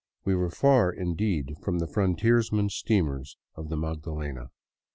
[0.25, 4.47] We were far indeed from the frontiersman steamers of the Magdalena.